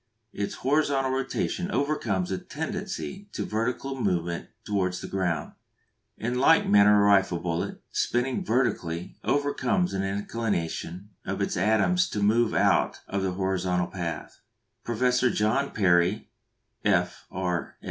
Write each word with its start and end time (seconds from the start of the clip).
Its 0.33 0.55
horizontal 0.55 1.11
rotation 1.11 1.69
overcomes 1.69 2.31
a 2.31 2.39
tendency 2.39 3.27
to 3.31 3.45
vertical 3.45 4.01
movement 4.01 4.47
towards 4.65 4.99
the 4.99 5.07
ground. 5.07 5.51
In 6.17 6.39
like 6.39 6.67
manner 6.67 7.03
a 7.03 7.05
rifle 7.05 7.37
bullet, 7.37 7.79
spinning 7.91 8.43
vertically, 8.43 9.17
overcomes 9.23 9.93
an 9.93 10.01
inclination 10.03 11.11
of 11.23 11.39
its 11.39 11.55
atoms 11.55 12.09
to 12.09 12.23
move 12.23 12.51
out 12.55 13.01
of 13.07 13.21
their 13.21 13.33
horizontal 13.33 13.85
path. 13.89 14.39
Professor 14.83 15.29
John 15.29 15.69
Perry, 15.69 16.29
F.R. 16.83 17.75